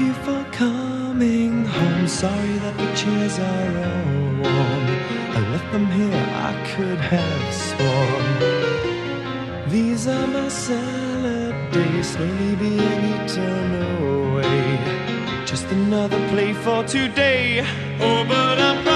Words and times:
you 0.00 0.12
for 0.24 0.44
coming 0.50 1.64
home. 1.64 2.08
Sorry 2.08 2.54
that 2.64 2.76
the 2.82 2.90
chairs 3.00 3.38
are 3.38 3.72
all 3.88 4.04
warm. 4.42 4.84
I 5.36 5.40
left 5.52 5.68
them 5.72 5.86
here, 5.98 6.24
I 6.48 6.52
could 6.72 7.00
have 7.14 7.46
sworn. 7.68 8.26
These 9.68 10.02
are 10.08 10.26
my 10.26 10.48
salad 10.48 11.54
days, 11.72 12.08
slowly 12.14 12.54
being 12.56 13.02
eaten 13.14 13.68
away. 13.94 15.44
Just 15.44 15.66
another 15.66 16.20
play 16.30 16.52
for 16.52 16.82
today. 16.84 17.64
Oh, 18.00 18.24
but 18.28 18.58
I'm. 18.58 18.89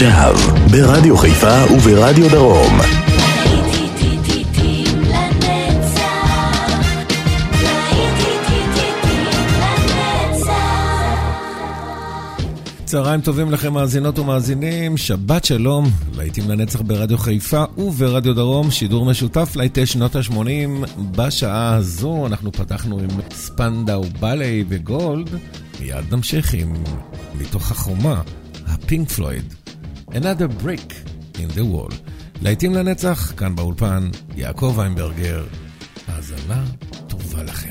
עכשיו, 0.00 0.34
ברדיו 0.70 1.16
חיפה 1.16 1.64
וברדיו 1.76 2.30
דרום. 2.30 2.80
צהריים 12.84 13.20
טובים 13.20 13.50
לכם 13.50 13.72
מאזינות 13.72 14.18
ומאזינים, 14.18 14.96
שבת 14.96 15.44
שלום, 15.44 15.90
להיטים 16.16 16.50
לנצח 16.50 16.80
ברדיו 16.80 17.18
חיפה 17.18 17.64
וברדיו 17.78 18.34
דרום, 18.34 18.70
שידור 18.70 19.04
משותף 19.04 19.56
להיטי 19.56 19.86
שנות 19.86 20.16
ה-80. 20.16 21.00
בשעה 21.16 21.74
הזו 21.74 22.26
אנחנו 22.26 22.52
פתחנו 22.52 22.98
עם 22.98 23.08
ספנדאו 23.32 24.04
בלעי 24.20 24.64
וגולד, 24.68 25.30
מיד 25.80 26.14
נמשיך 26.14 26.54
עם 26.54 26.74
מתוך 27.40 27.70
החומה, 27.70 28.20
הפינק 28.66 29.08
פלויד. 29.10 29.59
Another 30.12 30.48
brick 30.48 30.92
in 31.38 31.48
the 31.56 31.62
Wall. 31.62 31.94
להיטים 32.42 32.74
לנצח, 32.74 33.32
כאן 33.36 33.56
באולפן, 33.56 34.10
יעקב 34.36 34.76
איינברגר. 34.80 35.44
האזנה 36.08 36.64
טובה 37.08 37.42
לכם. 37.42 37.69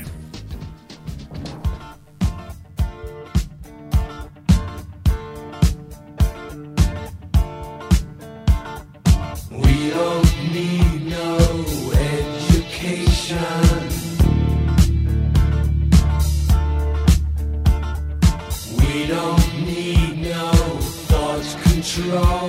control. 21.92 22.39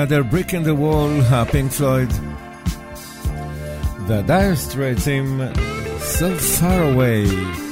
another 0.00 0.24
brick 0.24 0.54
in 0.54 0.62
the 0.62 0.74
wall, 0.74 1.10
Pink 1.50 1.70
Floyd. 1.70 2.08
The 4.08 4.24
Dire 4.26 4.56
Straits 4.56 5.04
team, 5.04 5.54
so 5.98 6.34
far 6.36 6.84
away. 6.84 7.69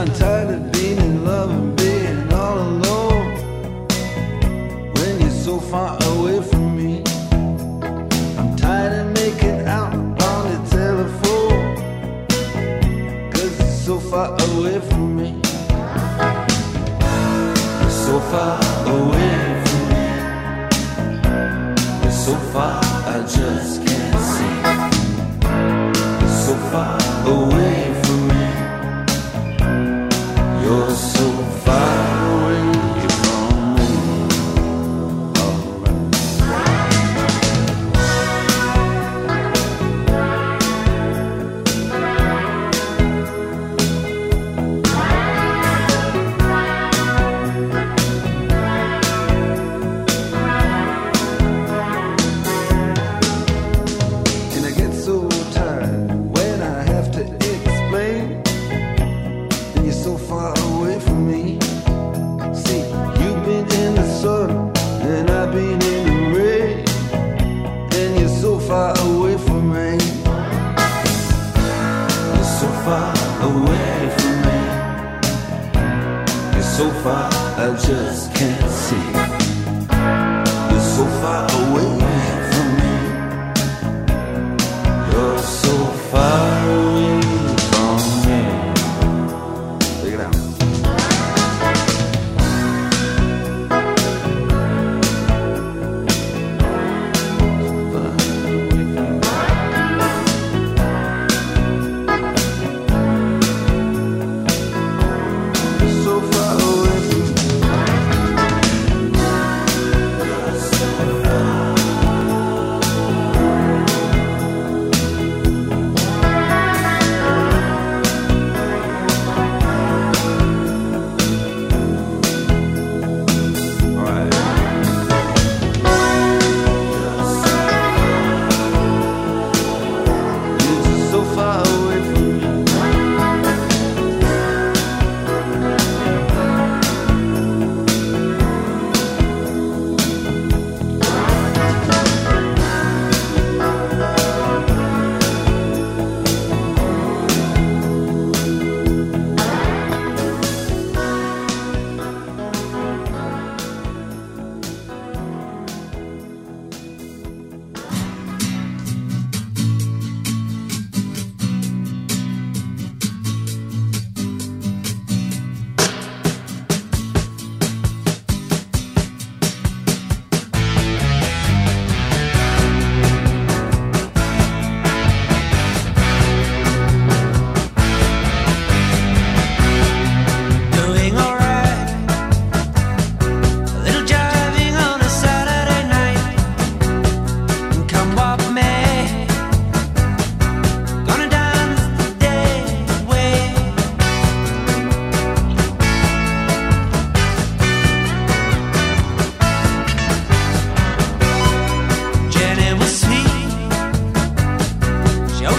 I'm 0.00 0.10
tired 0.14 0.48
of 0.48 0.72
being 0.72 0.96
in 0.96 1.26
love 1.26 1.50
and 1.50 1.76
being 1.76 2.32
all 2.32 2.58
alone. 2.58 3.34
When 4.94 5.20
you're 5.20 5.30
so 5.30 5.60
far 5.60 5.98
away 6.12 6.42
from 6.42 6.74
me, 6.74 7.02
I'm 8.38 8.56
tired 8.56 8.94
of 8.98 9.12
making 9.12 9.66
out 9.66 9.92
on 9.92 10.42
the 10.52 10.58
telephone. 10.70 11.76
Cause 13.30 13.58
you're 13.58 13.76
so 13.88 14.00
far 14.00 14.28
away 14.48 14.80
from 14.80 15.16
me. 15.18 15.38
You're 17.82 17.90
so 17.90 18.20
far 18.30 18.58
away 18.96 19.62
from 19.66 19.82
me. 19.90 20.04
You're 22.02 22.10
so 22.10 22.34
far, 22.54 22.80
I 23.04 23.20
just 23.28 23.79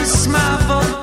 smile 0.06 0.58
for 0.68 1.01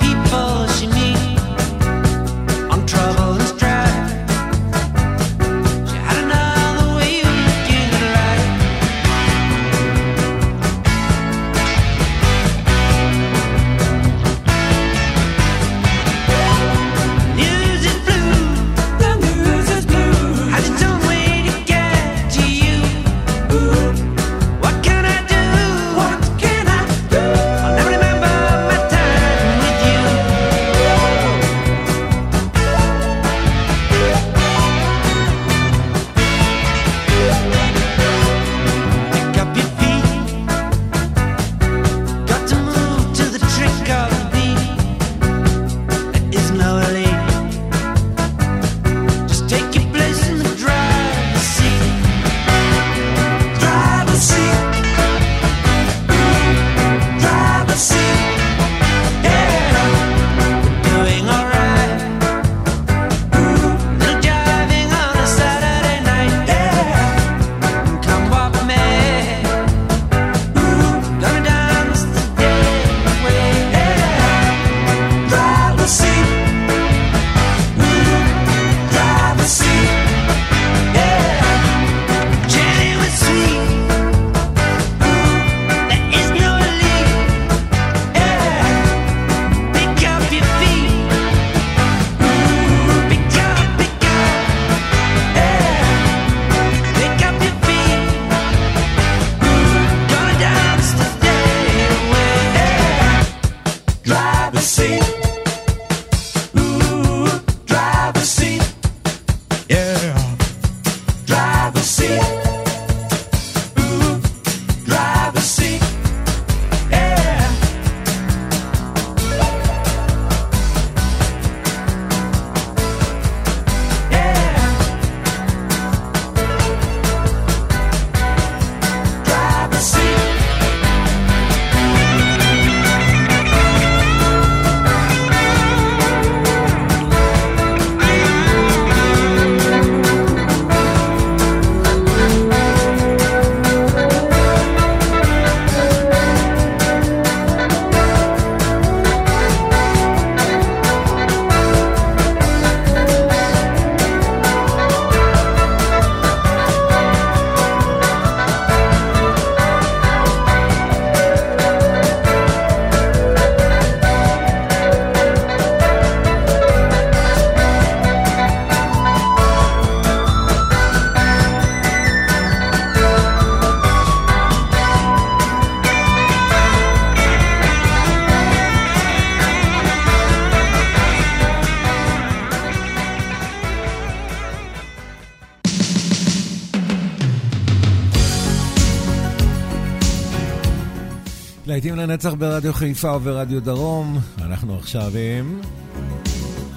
לנצח 191.99 192.33
ברדיו 192.39 192.73
חיפה 192.73 193.17
וברדיו 193.17 193.61
דרום. 193.63 194.19
אנחנו 194.43 194.79
עכשיו 194.79 195.13
עם 195.39 195.61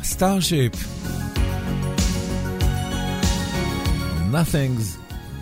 סטארשיפ. 0.03 0.73
Nothing's 4.31 4.87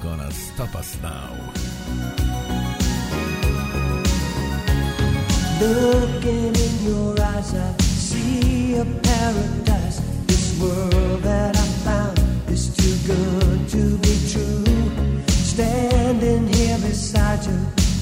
gonna 0.04 0.32
stop 0.48 0.74
us 0.82 0.92
now. 1.10 1.32
Looking 5.62 6.54
in 6.68 6.76
your 6.90 7.14
eyes, 7.32 7.52
I 7.66 7.70
see 8.08 8.76
a 8.84 8.86
paradise. 9.08 9.98
This 10.30 10.46
world 10.62 11.20
that 11.30 11.54
I 11.66 11.68
found 11.86 12.18
is 12.56 12.64
too 12.80 12.96
good 13.14 13.60
to 13.76 13.84
be 14.04 14.16
true. 14.32 14.66
Standing 15.52 16.44
here 16.56 16.80
beside. 16.88 17.29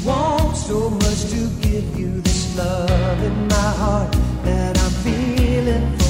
want 0.06 0.56
so 0.56 0.90
much 0.90 1.22
to 1.32 1.50
give 1.62 1.98
you 2.00 2.22
this 2.22 2.58
love 2.58 3.24
in 3.24 3.48
my 3.48 3.56
heart 3.56 4.12
that 4.44 4.78
I'm 4.78 4.92
feeling 5.04 5.98
for. 5.98 6.07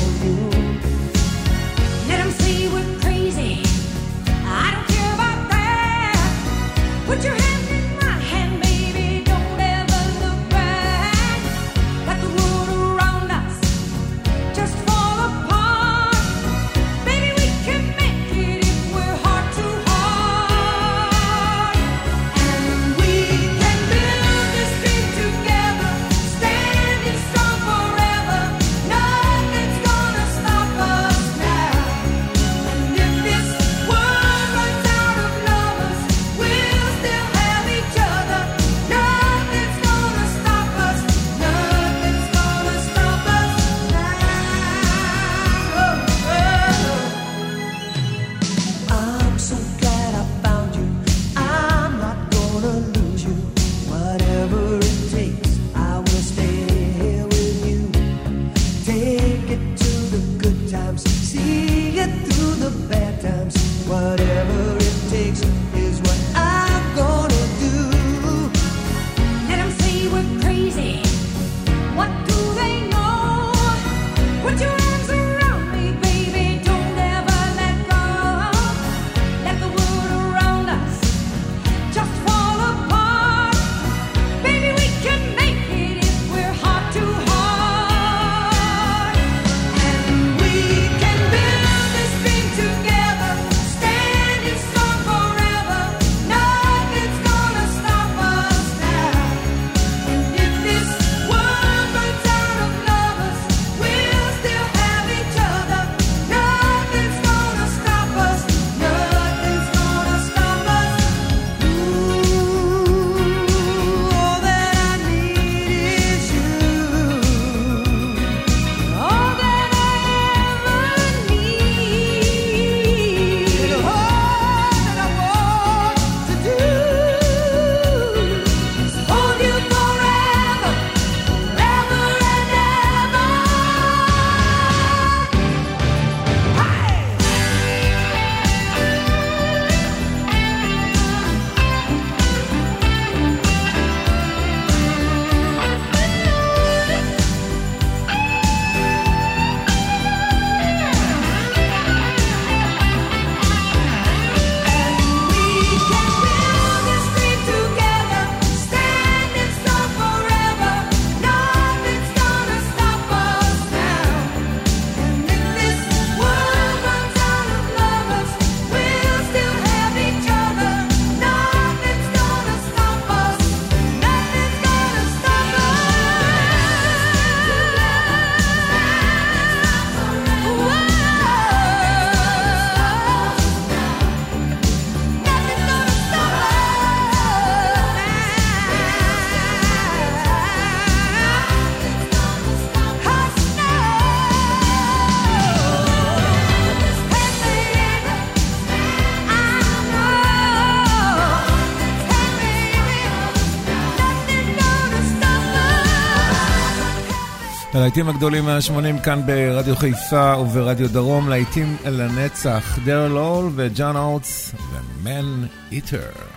הלהיטים 207.87 208.09
הגדולים 208.09 208.45
מה-80 208.45 209.03
כאן 209.03 209.21
ברדיו 209.25 209.75
חיפה 209.75 210.37
וברדיו 210.37 210.89
דרום, 210.89 211.29
להיטים 211.29 211.77
לנצח, 211.85 212.79
דרל 212.85 213.17
אול 213.17 213.51
וג'ון 213.55 213.95
אוטס, 213.95 214.51
The 214.53 215.07
Man 215.07 215.73
Eater. 215.73 216.36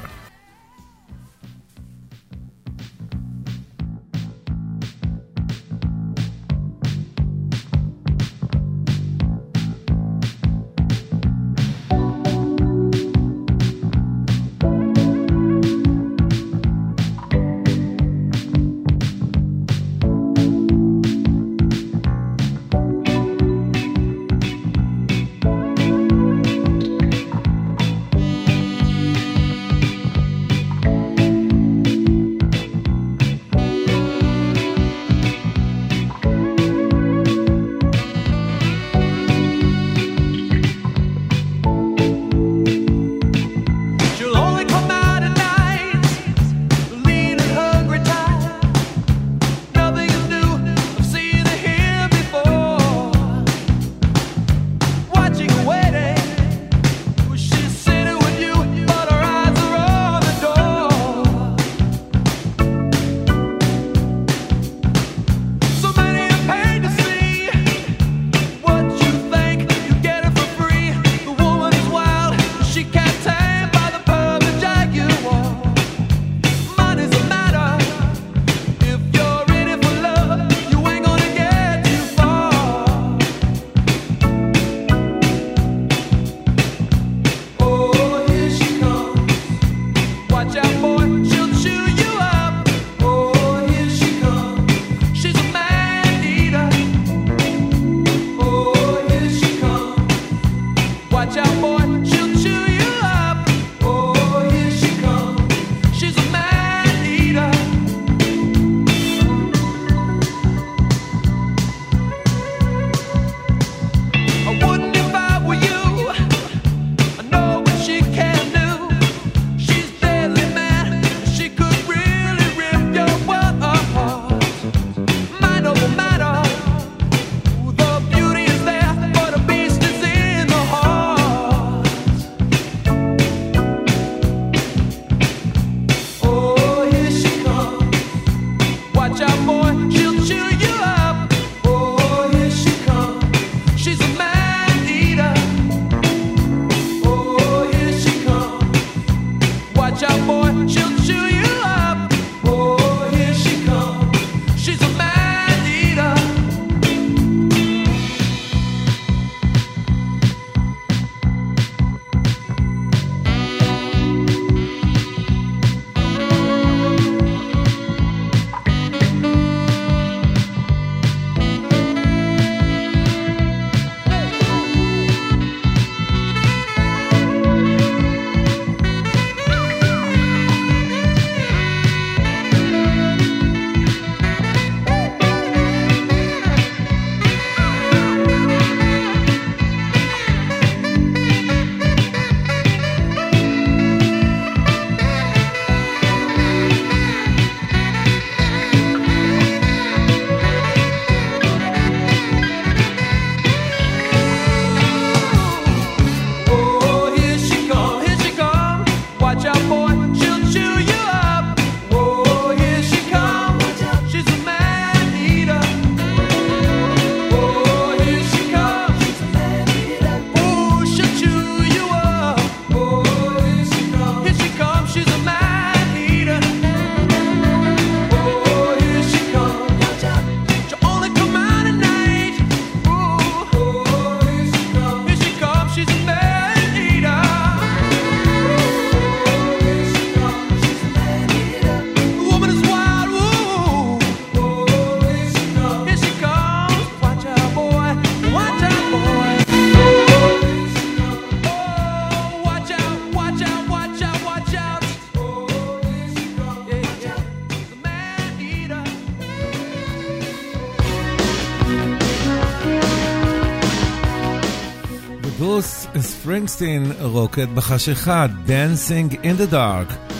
ספרינגסטין, 266.31 266.93
רוקד 267.01 267.55
בחשיכה, 267.55 268.27
Dancing 268.47 269.13
in 269.15 269.37
the 269.41 269.53
Dark, 269.53 270.13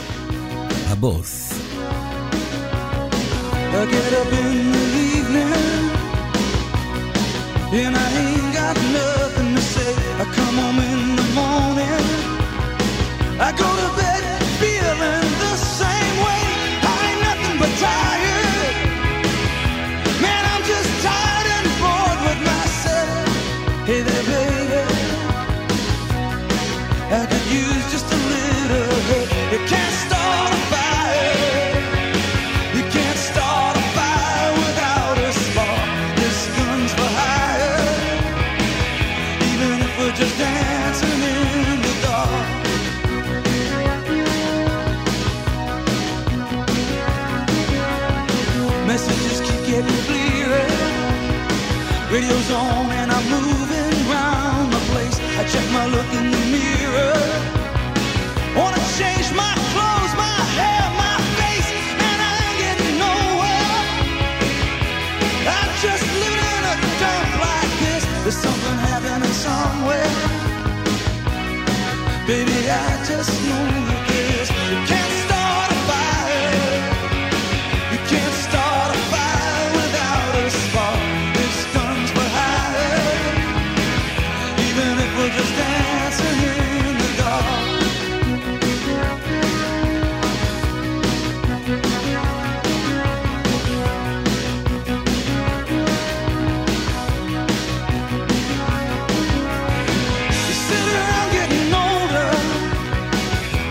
הבוס. 0.89 1.53
The 7.73 7.77
and 7.83 7.97
I 7.97 8.09
ain't 8.23 8.53
got 8.55 8.77
nothing. 8.93 9.20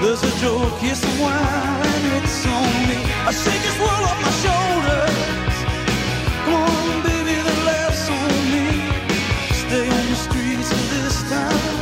There's 0.02 0.24
a 0.24 0.32
joke, 0.40 0.80
kiss 0.80 1.04
of 1.04 1.20
wine, 1.20 2.06
it's 2.18 2.46
on 2.46 2.88
me. 2.88 2.98
I 3.28 3.32
shake 3.32 3.62
this 3.68 3.78
world 3.84 4.04
off 4.10 4.20
my 4.28 4.32
shoulders. 4.44 5.56
Come 6.46 6.54
on, 6.56 7.04
baby, 7.04 7.36
the 7.48 7.56
laughs 7.68 8.08
on 8.08 8.34
me. 8.54 8.66
Stay 9.64 9.86
on 9.98 10.06
the 10.12 10.20
streets 10.26 10.72
of 10.72 10.84
this 10.94 11.16
town, 11.30 11.76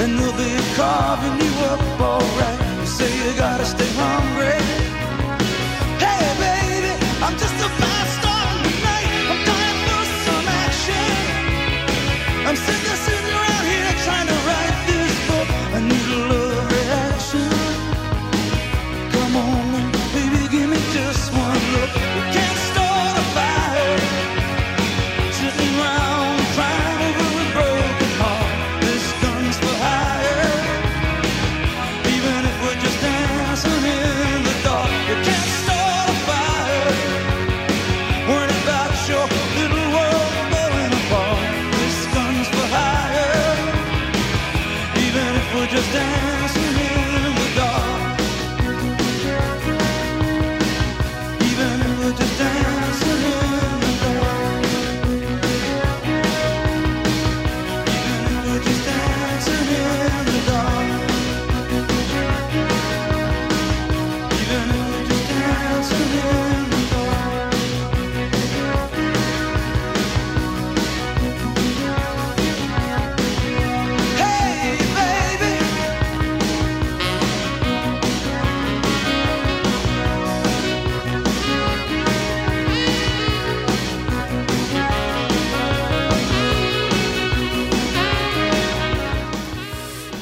and 0.00 0.18
they'll 0.18 0.32
be 0.40 0.52
carving 0.74 1.36
you 1.44 1.52
up 1.68 2.00
alright. 2.00 2.58
You 2.80 2.86
say 2.86 3.10
you 3.12 3.36
gotta 3.36 3.66
stay 3.66 3.90
hungry. 4.00 4.58
Hey, 6.00 6.24
baby, 6.40 6.92
I'm 7.22 7.36
just 7.36 7.56
a 7.60 7.68
bastard. 7.78 8.23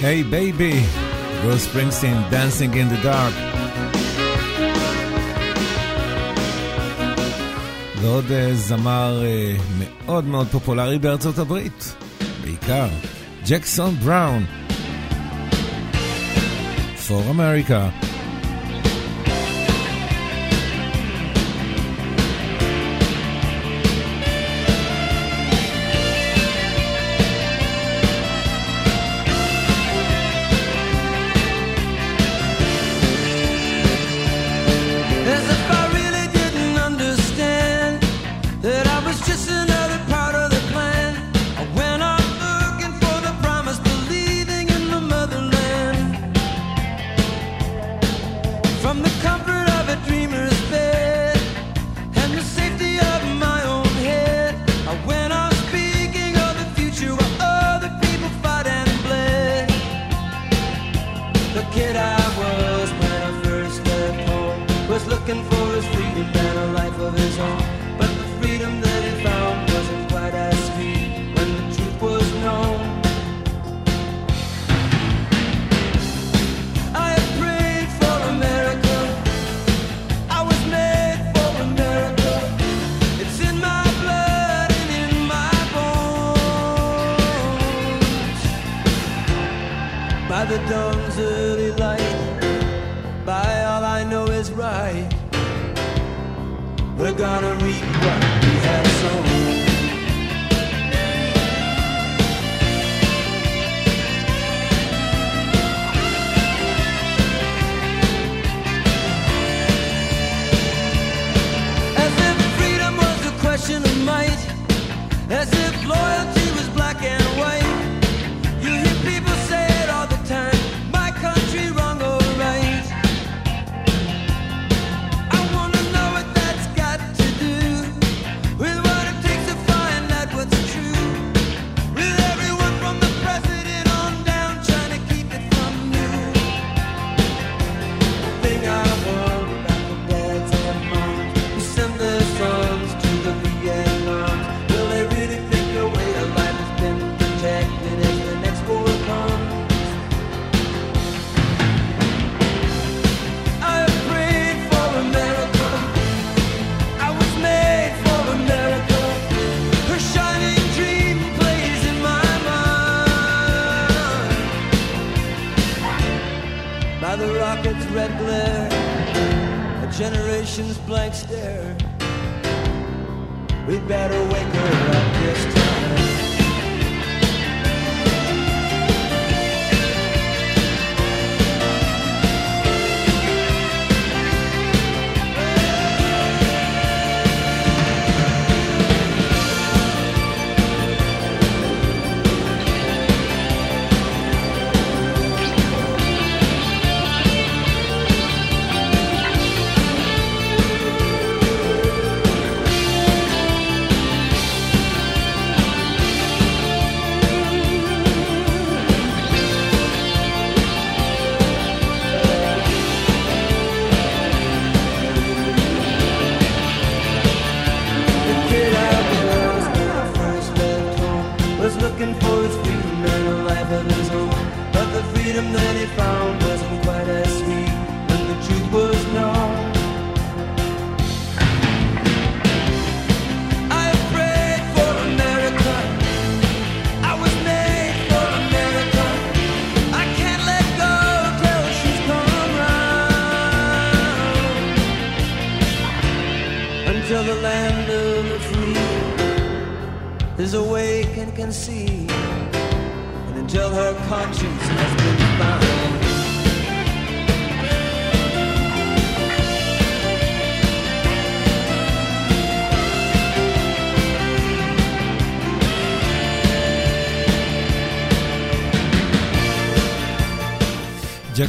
Hey 0.03 0.25
Baby, 0.25 0.83
Bruce 1.43 1.69
Springsteen, 1.69 2.29
Dancing 2.29 2.75
in 2.75 2.89
the 2.89 3.01
Dark. 3.05 3.35
ועוד 8.01 8.25
זמר 8.53 9.23
מאוד 9.79 10.25
מאוד 10.25 10.47
פופולרי 10.47 10.99
בארצות 10.99 11.39
הברית, 11.39 11.95
בעיקר 12.43 12.89
ג'קסון 13.47 13.95
בראון, 13.95 14.45
For 17.09 17.23
America. 17.31 18.12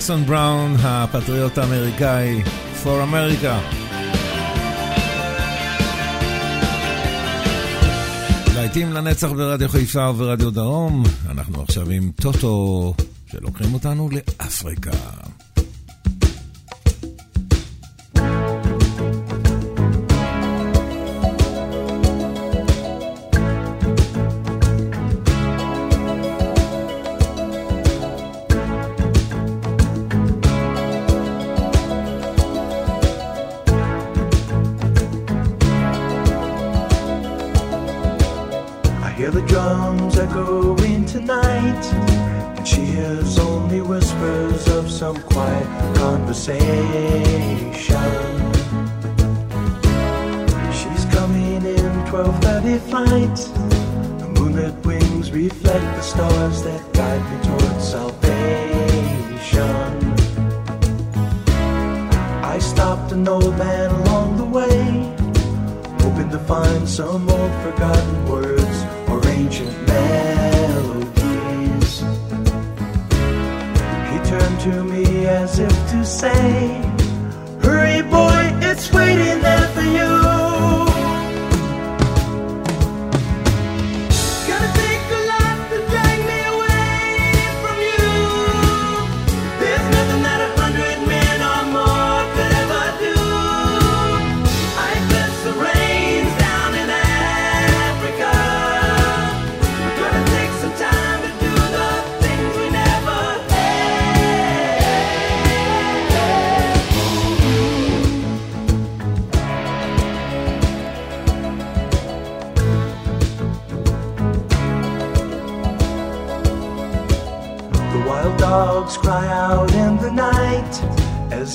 ג'קסון 0.03 0.25
בראון, 0.25 0.75
הפטריוט 0.79 1.57
האמריקאי, 1.57 2.41
For 2.83 2.87
America. 2.87 3.53
להיטים 8.55 8.93
לנצח 8.93 9.31
ברדיו 9.31 9.69
חיפה 9.69 10.09
וברדיו 10.09 10.51
דרום, 10.51 11.03
אנחנו 11.29 11.61
עכשיו 11.61 11.89
עם 11.89 12.11
טוטו, 12.21 12.93
שלוקחים 13.31 13.73
אותנו 13.73 14.09
לאפריקה. 14.11 14.91
hear 39.23 39.31
the 39.31 39.47
drums 39.47 40.19
echoing 40.19 41.05
tonight, 41.05 41.85
and 42.57 42.67
she 42.67 42.81
hears 42.81 43.39
only 43.39 43.79
whispers 43.79 44.67
of 44.67 44.91
some 44.91 45.15
quiet 45.15 45.95
conversation. 45.95 46.61
She's 50.73 51.05
coming 51.15 51.63
in 51.65 51.91
12:30 52.11 52.79
flight. 52.89 53.37
The 54.19 54.27
moonlit 54.35 54.75
wings 54.85 55.31
reflect 55.31 55.87
the 55.97 56.01
stars 56.01 56.61
that 56.63 56.81
guide 56.91 57.23
me 57.31 57.37
towards 57.47 57.83
salvation. 57.95 59.85
I 62.55 62.59
stopped 62.59 63.13
an 63.13 63.25
old 63.25 63.57
man 63.57 63.89
along 64.01 64.35
the 64.35 64.49
way, 64.59 64.81
hoping 66.01 66.29
to 66.35 66.39
find 66.39 66.89
some 66.89 67.29
old 67.29 67.53
forgotten 67.63 68.17
words. 68.27 68.62
to 74.63 74.81
me 74.85 75.25
as 75.25 75.59
if 75.59 75.75
to 75.91 76.05
say, 76.05 76.31
Hurry, 77.61 78.01
boy, 78.03 78.49
it's 78.61 78.89
waiting 78.93 79.41
there 79.41 79.67
for 79.73 79.81
you. 79.81 80.22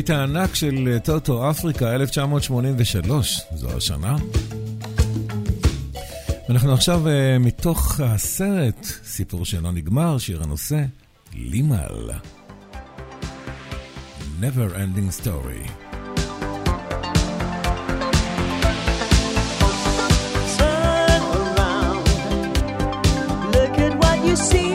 הלהיט 0.00 0.10
הענק 0.10 0.54
של 0.54 0.88
אה, 0.92 0.98
טוטו 0.98 1.50
אפריקה 1.50 1.94
1983, 1.94 3.40
זו 3.54 3.76
השנה. 3.76 4.16
אנחנו 6.50 6.72
עכשיו 6.72 7.08
אה, 7.08 7.38
מתוך 7.38 8.00
הסרט, 8.00 8.84
סיפור 9.04 9.44
שלא 9.44 9.72
נגמר, 9.72 10.18
שיר 10.18 10.42
הנושא, 10.42 10.84
לימל. 11.34 12.10
Never 14.40 14.74
Ending 14.74 15.10
Story. 15.22 15.64
Turn 20.58 21.22
around, 21.40 22.04
look 23.54 23.76
at 23.86 23.92
what 24.02 24.18
you 24.26 24.36
see 24.36 24.69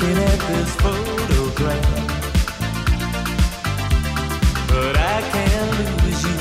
looking 0.00 0.18
at 0.22 0.38
this 0.48 0.74
photograph. 0.76 2.06
But 4.68 4.96
I 4.96 5.22
can't 5.32 5.72
lose 6.04 6.22
you. 6.24 6.38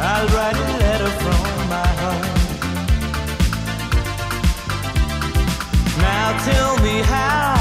I'll 0.00 0.28
write 0.28 0.56
a 0.56 0.78
letter 0.78 1.10
from 1.22 1.68
my 1.68 1.90
heart. 2.02 2.28
Now 5.98 6.44
tell 6.44 6.76
me 6.82 7.02
how. 7.02 7.51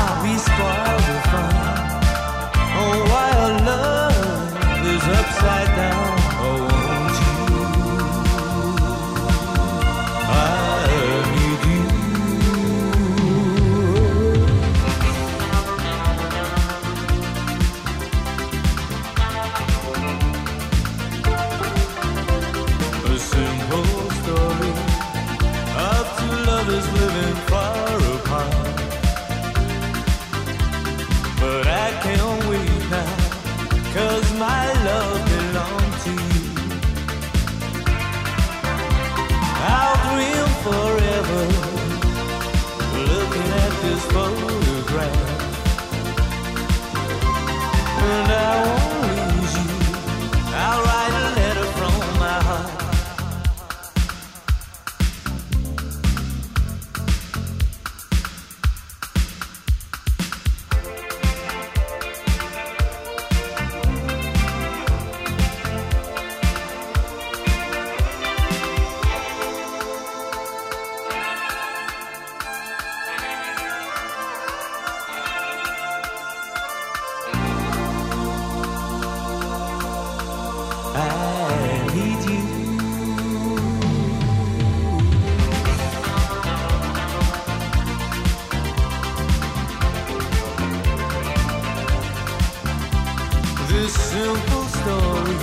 simple 94.34 94.66
story 94.80 95.36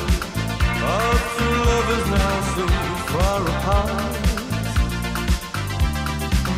of 0.97 1.17
two 1.37 1.57
lovers 1.69 2.07
now 2.17 2.37
so 2.55 2.65
far 3.13 3.41
apart. 3.53 4.13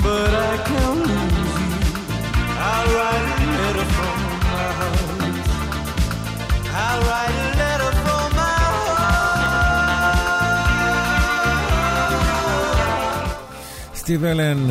But 0.04 0.32
I 0.50 0.54
can 0.68 0.94
lose 1.10 1.56
you. 1.62 1.74
I'll 2.70 2.88
write 2.96 3.26
a 3.34 3.48
letter 3.58 3.86
from 3.96 4.16
my 4.48 4.68
heart. 4.78 5.46
I'll 6.84 7.02
write 7.08 7.36
a 7.44 7.50
letter 7.62 7.92
Allen. 14.22 14.62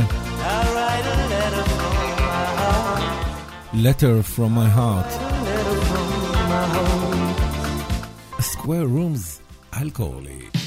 Letter 3.73 4.15
from 4.23 4.51
my 4.53 4.67
heart. 4.67 5.18
Square 8.69 8.85
Rooms, 8.85 9.41
Al 9.71 9.91
Corley. 9.91 10.58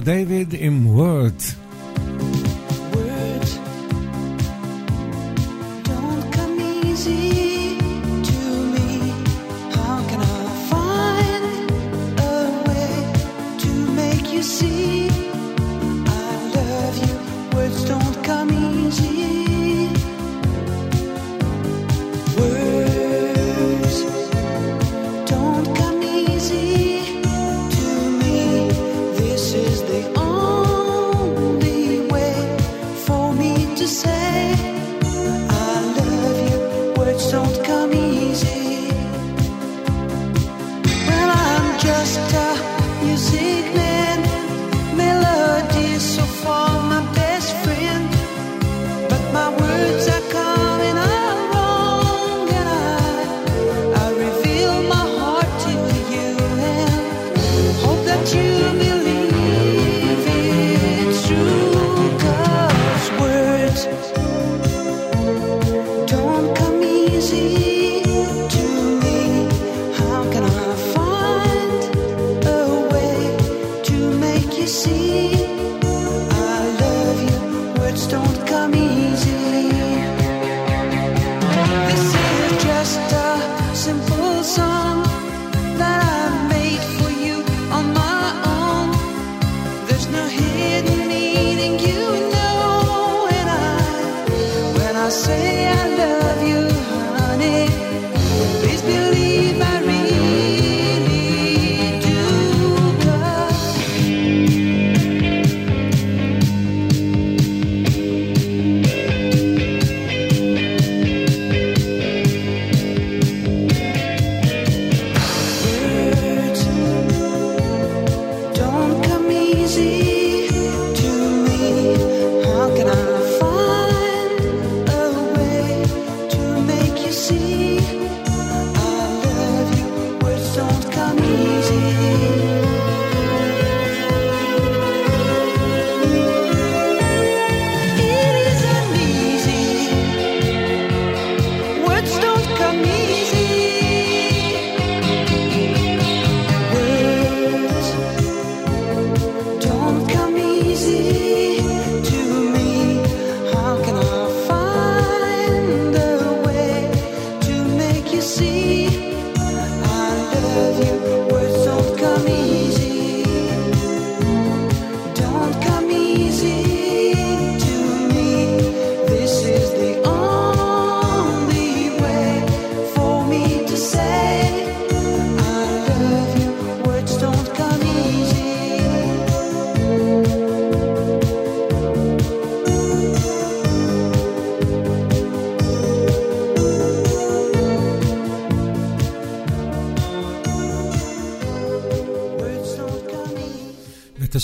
David 0.00 0.54
עם 0.58 0.96
words. 0.96 1.59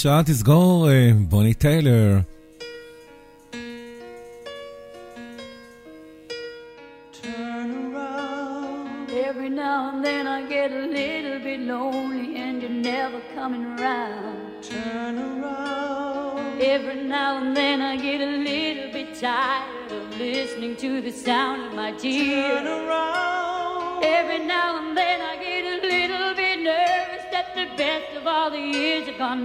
השעה 0.07 0.23
תסגור 0.23 0.89
בוני 1.29 1.55
טיילר. 1.55 2.19
Every 9.09 9.49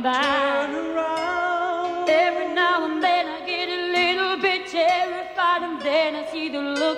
the 0.04 0.51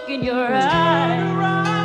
in 0.07 0.23
your 0.23 0.53
eyes. 0.53 1.82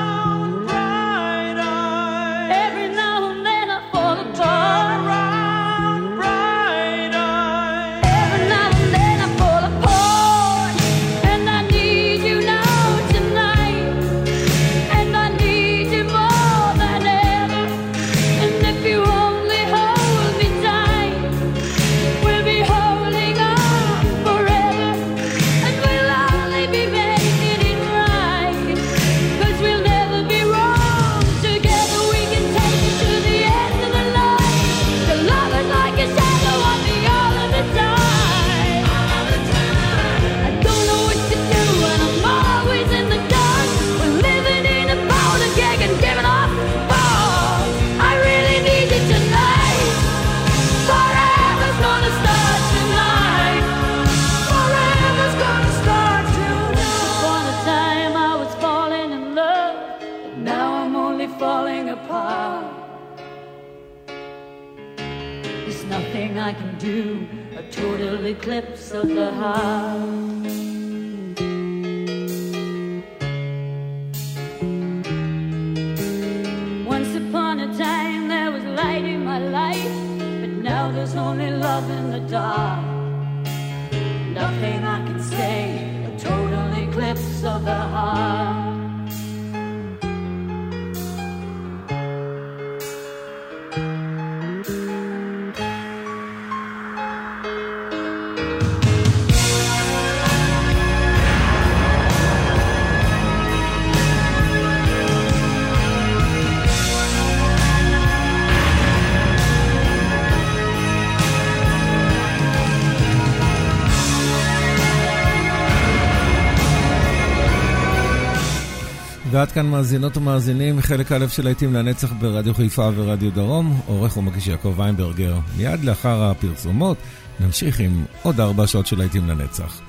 עד 119.48 119.52
כאן 119.54 119.66
מאזינות 119.66 120.16
ומאזינים, 120.16 120.80
חלק 120.80 121.12
א' 121.12 121.26
של 121.28 121.44
להיטים 121.44 121.74
לנצח 121.74 122.12
ברדיו 122.12 122.54
חיפה 122.54 122.90
ורדיו 122.94 123.30
דרום, 123.30 123.80
עורך 123.86 124.16
ומגיש 124.16 124.46
יעקב 124.46 124.74
ויינברגר. 124.76 125.38
מיד 125.56 125.84
לאחר 125.84 126.22
הפרסומות 126.22 126.96
נמשיך 127.40 127.80
עם 127.80 128.04
עוד 128.22 128.40
ארבע 128.40 128.66
שעות 128.66 128.86
של 128.86 128.98
להיטים 128.98 129.28
לנצח. 129.28 129.80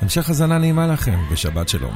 המשך 0.00 0.30
הזנה 0.30 0.58
נעימה 0.58 0.86
לכם, 0.86 1.18
ושבת 1.30 1.68
שלום. 1.68 1.94